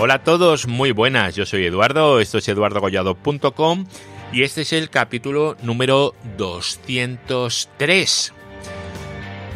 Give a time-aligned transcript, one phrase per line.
[0.00, 1.34] Hola a todos, muy buenas.
[1.34, 3.84] Yo soy Eduardo, esto es eduardogollado.com
[4.32, 8.32] y este es el capítulo número 203.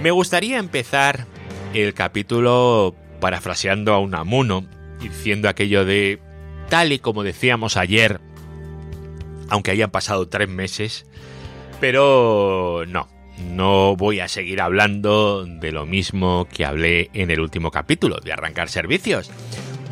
[0.02, 1.26] Me gustaría empezar
[1.74, 4.66] el capítulo parafraseando a un amuno,
[5.00, 6.18] diciendo aquello de,
[6.68, 8.20] tal y como decíamos ayer,
[9.48, 11.06] aunque hayan pasado tres meses,
[11.80, 17.70] pero no, no voy a seguir hablando de lo mismo que hablé en el último
[17.70, 19.30] capítulo, de arrancar servicios.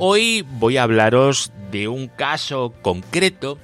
[0.03, 3.59] Hoy voy a hablaros de un caso concreto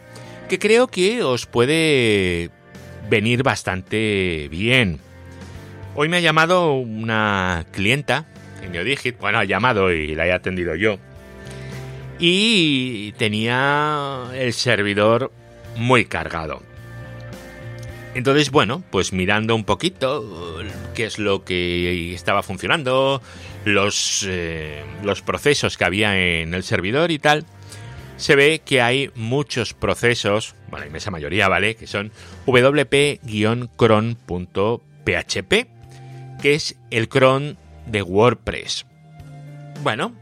[0.51, 2.51] que creo que os puede
[3.09, 5.01] venir bastante bien.
[5.95, 8.27] Hoy me ha llamado una clienta
[8.63, 10.99] en Neodigit, bueno, ha llamado y la he atendido yo.
[12.19, 15.33] Y tenía el servidor
[15.75, 16.61] muy cargado.
[18.17, 23.21] Entonces, bueno, pues mirando un poquito qué es lo que estaba funcionando,
[23.67, 27.45] los, eh, los procesos que había en el servidor y tal,
[28.17, 31.75] se ve que hay muchos procesos, bueno, la inmensa mayoría, ¿vale?
[31.75, 32.11] Que son
[32.47, 32.97] wp-cron.php,
[36.41, 38.87] que es el cron de WordPress.
[39.83, 40.15] Bueno,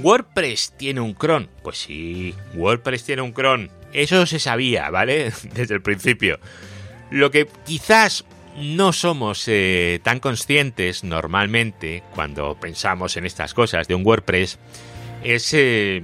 [0.00, 1.50] ¿WordPress tiene un cron?
[1.64, 3.72] Pues sí, WordPress tiene un cron.
[3.92, 5.32] Eso se sabía, ¿vale?
[5.52, 6.38] Desde el principio.
[7.10, 8.24] Lo que quizás
[8.56, 14.58] no somos eh, tan conscientes normalmente cuando pensamos en estas cosas de un WordPress
[15.22, 16.02] es eh,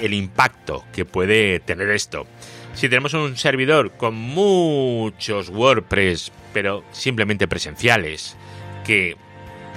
[0.00, 2.26] el impacto que puede tener esto.
[2.74, 8.36] Si tenemos un servidor con muchos WordPress, pero simplemente presenciales,
[8.84, 9.16] que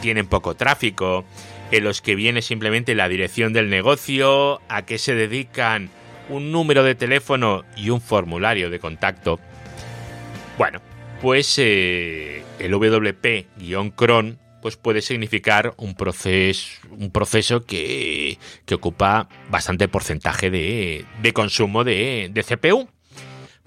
[0.02, 1.26] tienen poco tráfico,
[1.72, 5.90] en los que viene simplemente la dirección del negocio, a que se dedican
[6.30, 9.40] un número de teléfono y un formulario de contacto,
[10.62, 10.80] bueno,
[11.24, 18.38] pues eh, el WP-cron pues puede significar un proceso, un proceso que,
[18.72, 22.88] ocupa bastante porcentaje de, consumo de, de, CPU.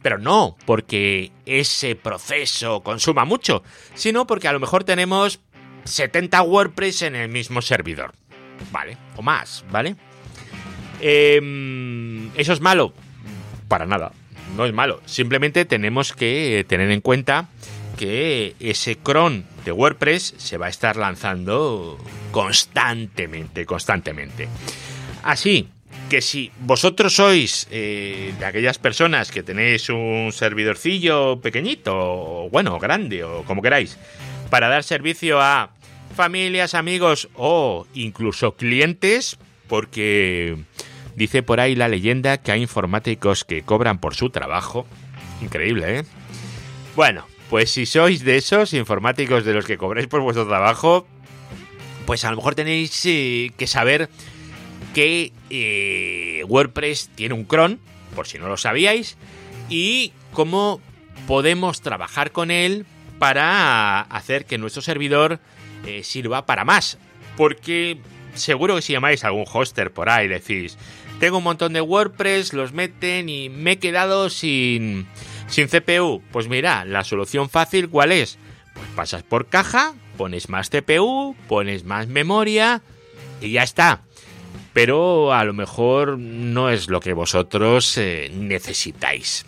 [0.02, 5.40] Pero no porque ese proceso consuma mucho, sino porque a lo mejor tenemos
[5.86, 8.12] 70 WordPress en el mismo servidor.
[8.70, 8.96] ¿Vale?
[9.16, 9.96] O más, ¿vale?
[11.00, 12.94] Em, ¿Eso es malo?
[13.66, 14.12] Para nada
[14.56, 15.00] no es malo.
[15.06, 17.48] Simplemente tenemos que tener en cuenta
[17.96, 21.98] que ese cron de WordPress se va a estar lanzando
[22.30, 24.48] constantemente, constantemente.
[25.22, 25.68] Así
[26.10, 32.78] que si vosotros sois eh, de aquellas personas que tenéis un servidorcillo pequeñito, o bueno,
[32.78, 33.96] grande, o como queráis,
[34.50, 35.70] para dar servicio a
[36.14, 40.56] familias, amigos o incluso clientes, porque
[41.16, 44.86] Dice por ahí la leyenda que hay informáticos que cobran por su trabajo.
[45.40, 46.04] Increíble, ¿eh?
[46.96, 51.06] Bueno, pues si sois de esos informáticos de los que cobráis por vuestro trabajo,
[52.06, 54.08] pues a lo mejor tenéis eh, que saber
[54.94, 57.80] que eh, WordPress tiene un cron,
[58.14, 59.16] por si no lo sabíais,
[59.68, 60.80] y cómo
[61.26, 62.86] podemos trabajar con él
[63.18, 65.40] para hacer que nuestro servidor
[65.86, 66.98] eh, sirva para más.
[67.36, 67.98] Porque
[68.34, 70.76] seguro que si llamáis a algún hoster por ahí decís,
[71.18, 75.06] tengo un montón de WordPress, los meten y me he quedado sin,
[75.46, 76.22] sin CPU.
[76.32, 78.38] Pues mira, la solución fácil, ¿cuál es?
[78.74, 82.82] Pues pasas por caja, pones más CPU, pones más memoria
[83.40, 84.02] y ya está.
[84.72, 89.46] Pero a lo mejor no es lo que vosotros eh, necesitáis.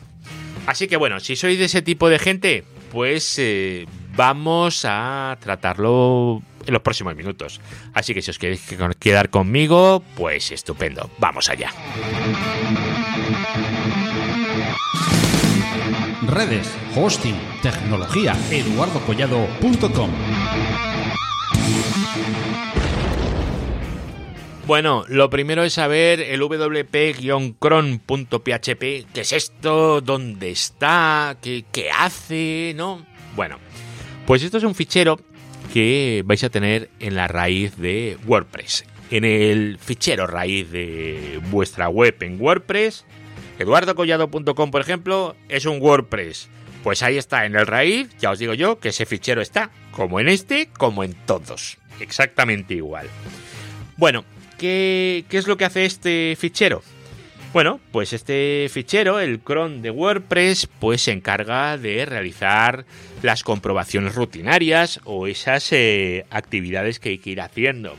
[0.67, 6.43] Así que bueno, si sois de ese tipo de gente, pues eh, vamos a tratarlo
[6.67, 7.61] en los próximos minutos.
[7.95, 8.63] Así que si os queréis
[8.99, 11.11] quedar conmigo, pues estupendo.
[11.19, 11.71] Vamos allá.
[16.27, 20.11] Redes, hosting, tecnología, eduardocollado.com.
[24.67, 27.55] Bueno, lo primero es saber el wp-cron.php,
[29.15, 33.07] qué es esto, dónde está, qué, qué hace, ¿no?
[33.37, 33.61] Bueno,
[34.27, 35.21] pues esto es un fichero
[35.77, 38.87] que vais a tener en la raíz de WordPress.
[39.11, 43.05] En el fichero raíz de vuestra web en WordPress,
[43.59, 46.49] eduardocollado.com, por ejemplo, es un WordPress.
[46.83, 50.19] Pues ahí está, en el raíz, ya os digo yo que ese fichero está, como
[50.19, 51.77] en este, como en todos.
[52.01, 53.11] Exactamente igual.
[53.99, 54.25] Bueno,
[54.57, 56.83] ¿qué, qué es lo que hace este fichero?
[57.53, 62.85] Bueno, pues este fichero, el cron de WordPress, pues se encarga de realizar
[63.23, 67.95] las comprobaciones rutinarias o esas eh, actividades que hay que ir haciendo.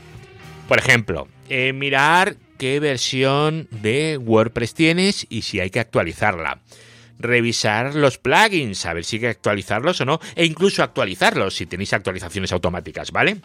[0.68, 6.60] Por ejemplo, eh, mirar qué versión de WordPress tienes y si hay que actualizarla.
[7.18, 11.66] Revisar los plugins, a ver si hay que actualizarlos o no, e incluso actualizarlos si
[11.66, 13.38] tenéis actualizaciones automáticas, ¿vale?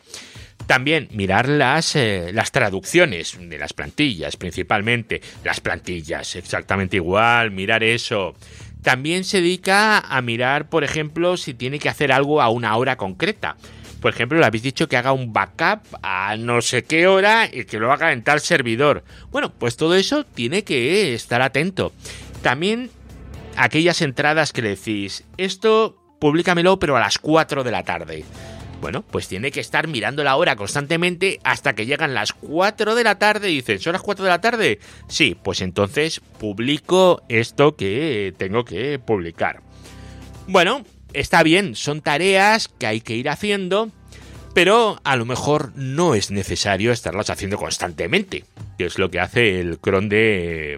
[0.68, 5.22] También mirar las, eh, las traducciones de las plantillas, principalmente.
[5.44, 8.34] Las plantillas, exactamente igual, mirar eso.
[8.82, 12.98] También se dedica a mirar, por ejemplo, si tiene que hacer algo a una hora
[12.98, 13.56] concreta.
[14.02, 17.64] Por ejemplo, le habéis dicho que haga un backup a no sé qué hora y
[17.64, 19.06] que lo haga en tal servidor.
[19.32, 21.94] Bueno, pues todo eso tiene que estar atento.
[22.42, 22.92] También
[23.56, 28.26] aquellas entradas que le decís, esto públicamelo pero a las 4 de la tarde.
[28.84, 33.06] Bueno, pues tiene que estar mirando la hora constantemente hasta que llegan las 4 de
[33.06, 34.80] la tarde y dicen, ¿son las 4 de la tarde?
[35.08, 39.62] Sí, pues entonces publico esto que tengo que publicar.
[40.50, 40.84] Bueno,
[41.14, 43.90] está bien, son tareas que hay que ir haciendo,
[44.54, 48.44] pero a lo mejor no es necesario estarlas haciendo constantemente,
[48.78, 50.78] que es lo que hace el cron de,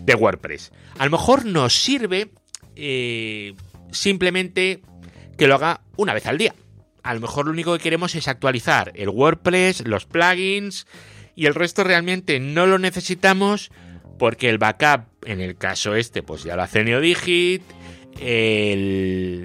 [0.00, 0.72] de WordPress.
[0.98, 2.32] A lo mejor nos sirve
[2.74, 3.54] eh,
[3.92, 4.82] simplemente
[5.38, 6.52] que lo haga una vez al día
[7.06, 10.86] a lo mejor lo único que queremos es actualizar el WordPress, los plugins
[11.36, 13.70] y el resto realmente no lo necesitamos
[14.18, 17.62] porque el backup, en el caso este, pues ya lo hace NeoDigit,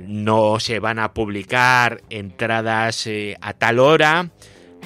[0.08, 4.32] no se van a publicar entradas eh, a tal hora.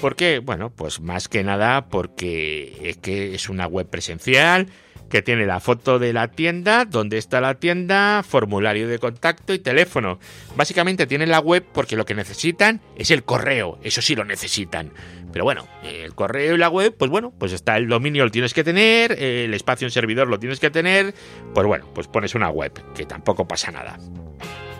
[0.02, 0.40] ¿Por qué?
[0.40, 4.68] Bueno, pues más que nada porque es que es una web presencial
[5.10, 9.60] que tiene la foto de la tienda, donde está la tienda, formulario de contacto y
[9.60, 10.20] teléfono.
[10.56, 14.92] Básicamente tienen la web porque lo que necesitan es el correo, eso sí lo necesitan.
[15.32, 18.54] Pero bueno, el correo y la web, pues bueno, pues está el dominio lo tienes
[18.54, 21.14] que tener, el espacio en servidor lo tienes que tener,
[21.54, 24.00] pues bueno, pues pones una web, que tampoco pasa nada.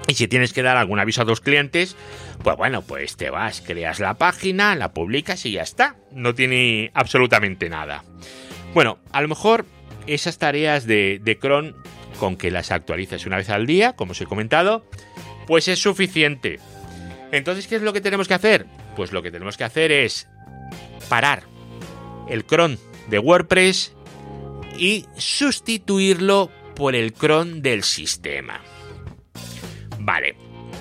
[0.08, 1.96] Y si tienes que dar algún aviso a tus clientes,
[2.44, 5.96] pues bueno, pues te vas, creas la página, la publicas y ya está.
[6.12, 8.04] No tiene absolutamente nada.
[8.74, 9.66] Bueno, a lo mejor
[10.08, 11.76] esas tareas de, de cron
[12.20, 14.86] con que las actualices una vez al día, como os he comentado,
[15.48, 16.60] pues es suficiente.
[17.32, 18.66] Entonces, ¿qué es lo que tenemos que hacer?
[18.96, 20.28] Pues lo que tenemos que hacer es
[21.10, 21.44] parar
[22.30, 22.80] el cron
[23.10, 23.94] de WordPress
[24.78, 28.62] y sustituirlo por el cron del sistema.
[30.00, 30.36] Vale,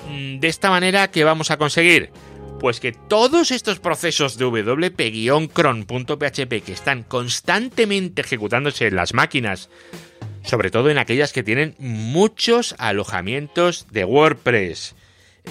[0.09, 2.11] mm, de esta manera, ¿qué vamos a conseguir?
[2.65, 5.03] Pues que todos estos procesos de wp-cron.php
[6.63, 9.69] que están constantemente ejecutándose en las máquinas,
[10.43, 14.95] sobre todo en aquellas que tienen muchos alojamientos de WordPress,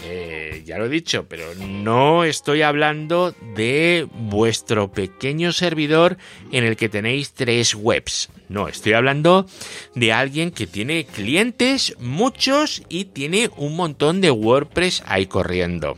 [0.02, 6.19] eh, ya lo he dicho, pero no estoy hablando de vuestro pequeño servidor
[6.50, 8.28] en el que tenéis tres webs.
[8.49, 9.46] No, estoy hablando
[9.94, 15.96] de alguien que tiene clientes, muchos, y tiene un montón de WordPress ahí corriendo.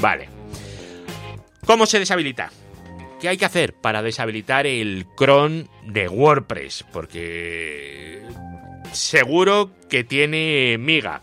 [0.00, 0.37] Vale.
[1.68, 2.50] ¿Cómo se deshabilita?
[3.20, 6.86] ¿Qué hay que hacer para deshabilitar el cron de WordPress?
[6.90, 8.22] Porque
[8.92, 11.20] seguro que tiene miga.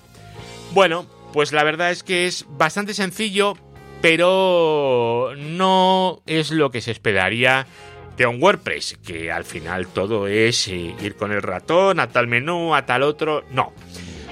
[0.71, 3.57] Bueno, pues la verdad es que es bastante sencillo,
[4.03, 7.65] pero no es lo que se esperaría
[8.15, 12.27] de un WordPress, que al final todo es eh, ir con el ratón a tal
[12.27, 13.45] menú, a tal otro.
[13.49, 13.73] No.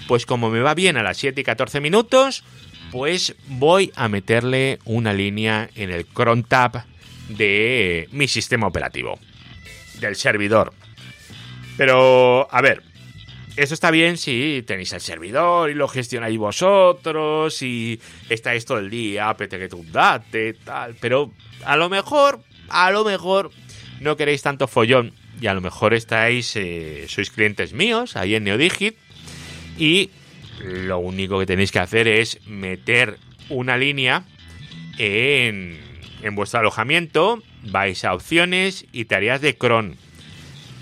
[0.07, 2.43] Pues como me va bien a las 7 y 14 minutos,
[2.91, 6.83] pues voy a meterle una línea en el cron tab
[7.29, 9.17] de mi sistema operativo,
[9.99, 10.73] del servidor.
[11.77, 12.83] Pero, a ver,
[13.55, 18.89] eso está bien si tenéis el servidor y lo gestionáis vosotros y estáis todo el
[18.89, 20.95] día, apt que tu date, tal.
[20.99, 21.31] Pero
[21.65, 23.51] a lo mejor, a lo mejor
[24.01, 28.43] no queréis tanto follón y a lo mejor estáis, eh, sois clientes míos ahí en
[28.45, 28.95] Neodigit
[29.77, 30.11] y
[30.63, 33.17] lo único que tenéis que hacer es meter
[33.49, 34.23] una línea
[34.97, 35.79] en,
[36.21, 39.97] en vuestro alojamiento, vais a opciones y tareas de cron.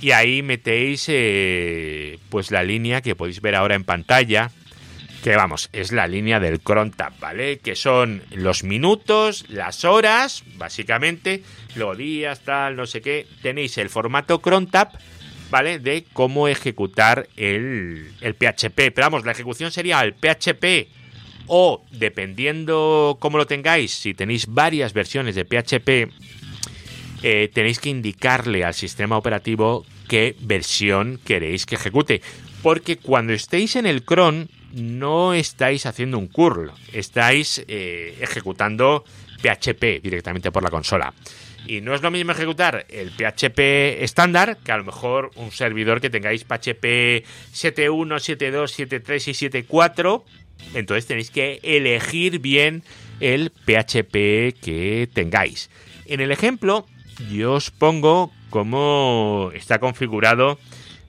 [0.01, 4.51] Y ahí metéis eh, pues la línea que podéis ver ahora en pantalla
[5.23, 7.59] que vamos, es la línea del cron tab, ¿vale?
[7.59, 11.43] Que son los minutos, las horas, básicamente,
[11.75, 13.27] los días, tal, no sé qué.
[13.41, 14.89] Tenéis el formato cron tab,
[15.49, 15.79] ¿vale?
[15.79, 18.75] De cómo ejecutar el, el PHP.
[18.75, 20.89] Pero vamos, la ejecución sería el PHP
[21.47, 26.09] o, dependiendo cómo lo tengáis, si tenéis varias versiones de PHP,
[27.23, 32.21] eh, tenéis que indicarle al sistema operativo qué versión queréis que ejecute.
[32.63, 39.03] Porque cuando estéis en el cron, no estáis haciendo un curl, estáis eh, ejecutando
[39.41, 41.13] PHP directamente por la consola.
[41.67, 46.01] Y no es lo mismo ejecutar el PHP estándar que a lo mejor un servidor
[46.01, 47.23] que tengáis PHP
[47.53, 50.23] 7.1, 7.2, 7.3 y 7.4.
[50.73, 52.83] Entonces tenéis que elegir bien
[53.19, 55.69] el PHP que tengáis.
[56.05, 56.85] En el ejemplo
[57.31, 60.59] yo os pongo cómo está configurado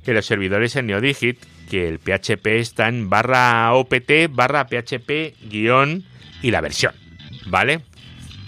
[0.05, 1.39] en los servidores en Neodigit,
[1.71, 6.05] que el PHP está en barra opt barra PHP guion
[6.43, 6.95] y la versión,
[7.47, 7.81] ¿vale?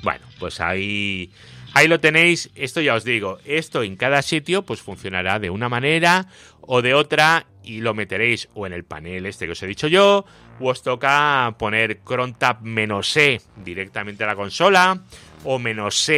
[0.02, 1.30] Bueno, pues ahí,
[1.73, 2.50] ahí lo tenéis.
[2.54, 6.26] Esto ya os digo, esto en cada sitio pues funcionará de una manera
[6.61, 9.88] o de otra y lo meteréis o en el panel este que os he dicho
[9.88, 10.25] yo,
[10.61, 15.00] o os toca poner cron tab "-e directamente a la consola,
[15.44, 16.09] o menos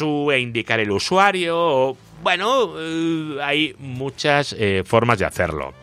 [0.00, 1.56] U e indicar el usuario.
[1.56, 5.74] O, bueno, eh, hay muchas eh, formas de hacerlo.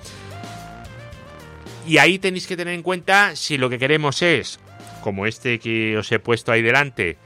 [1.88, 4.60] Y ahí tenéis que tener en cuenta si lo que queremos es,
[5.02, 7.18] como este que os he puesto ahí delante,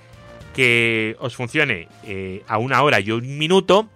[0.55, 3.89] que os funcione eh, a una hora y un minuto,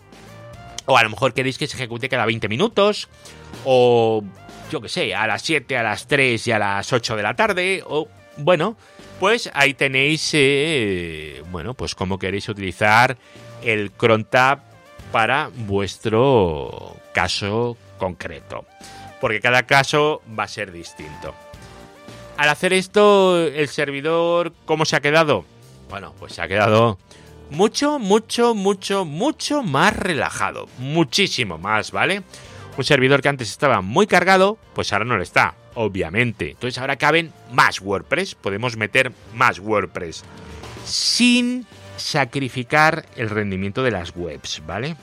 [0.86, 3.08] o a lo mejor queréis que se ejecute cada 20 minutos,
[3.64, 4.24] o
[4.72, 7.36] yo que sé, a las 7, a las 3 y a las 8 de la
[7.36, 8.76] tarde, o bueno,
[9.20, 13.18] pues ahí tenéis, eh, bueno, pues cómo queréis utilizar
[13.64, 14.60] el cron tab
[15.12, 18.66] para vuestro caso concreto.
[19.20, 21.36] Porque cada caso va a ser distinto.
[22.38, 25.46] Al hacer esto, el servidor, ¿cómo se ha quedado?
[25.90, 26.98] Bueno, pues se ha quedado
[27.50, 30.68] mucho, mucho, mucho, mucho más relajado.
[30.78, 32.24] Muchísimo más, ¿vale?
[32.78, 36.52] Un servidor que antes estaba muy cargado, pues ahora no lo está obviamente.
[36.52, 40.24] Entonces ahora caben más WordPress, podemos meter más WordPress
[40.84, 44.98] sin sacrificar el rendimiento de las webs, ¿vale?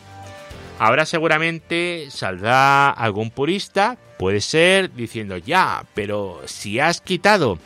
[0.78, 7.58] Ahora seguramente saldrá algún purista, puede ser, diciendo ya, pero si has quitado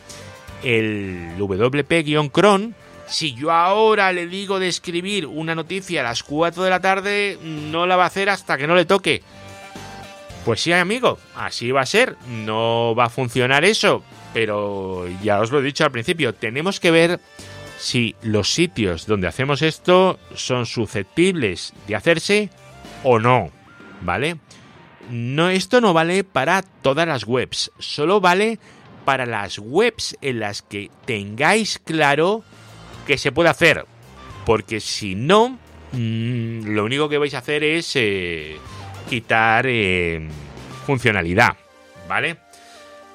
[0.63, 2.75] el WP-cron,
[3.07, 7.39] si yo ahora le digo de escribir una noticia a las 4 de la tarde,
[7.43, 9.23] no la va a hacer hasta que no le toque.
[10.45, 12.17] Pues sí, amigo, así va a ser.
[12.29, 14.03] No va a funcionar eso.
[14.33, 17.21] Pero ya os lo he dicho al principio, tenemos que ver
[17.79, 22.51] si los sitios donde hacemos esto son susceptibles de hacerse
[23.03, 23.51] o no.
[24.03, 24.39] ¿Vale?
[25.11, 27.71] No, esto no vale para todas las webs.
[27.79, 28.59] Solo vale
[29.05, 32.45] para las webs en las que tengáis claro
[33.07, 33.87] que se puede hacer.
[34.47, 35.59] Porque si no,
[35.93, 37.93] mm, lo único que vais a hacer es...
[37.97, 38.57] Eh,
[39.11, 40.29] quitar eh,
[40.87, 41.57] funcionalidad,
[42.09, 42.37] ¿vale?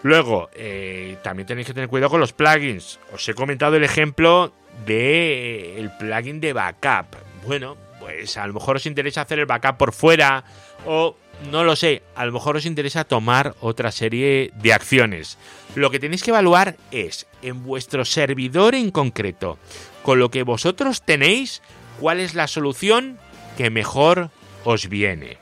[0.04, 3.00] Luego, eh, también tenéis que tener cuidado con los plugins.
[3.14, 4.52] Os he comentado el ejemplo
[4.86, 7.16] de el plugin de backup.
[7.48, 10.44] Bueno, pues a lo mejor os interesa hacer el backup por fuera
[10.86, 11.16] o
[11.52, 15.38] no lo sé, a lo mejor os interesa tomar otra serie de acciones.
[15.76, 19.58] Lo que tenéis que evaluar es en vuestro servidor en concreto,
[20.04, 21.62] con lo que vosotros tenéis,
[22.00, 23.20] cuál es la solución
[23.58, 24.30] que mejor
[24.64, 25.38] os viene.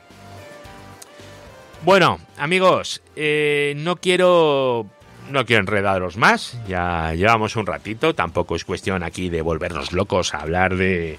[1.84, 4.86] Bueno, amigos, eh, no quiero
[5.30, 10.34] no quiero enredaros más, ya llevamos un ratito, tampoco es cuestión aquí de volvernos locos
[10.34, 11.18] a hablar de,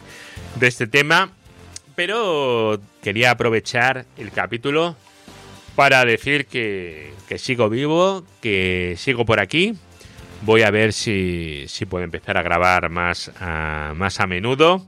[0.55, 1.31] de este tema,
[1.95, 4.95] pero quería aprovechar el capítulo
[5.75, 9.73] para decir que, que sigo vivo, que sigo por aquí.
[10.41, 14.85] Voy a ver si, si puedo empezar a grabar más a, más a menudo.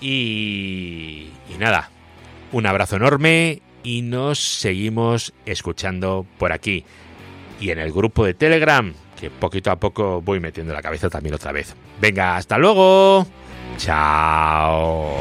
[0.00, 1.90] Y, y nada,
[2.52, 6.84] un abrazo enorme y nos seguimos escuchando por aquí.
[7.60, 11.34] Y en el grupo de Telegram, que poquito a poco voy metiendo la cabeza también
[11.34, 11.74] otra vez.
[12.00, 13.26] Venga, hasta luego.
[13.78, 15.20] Chao.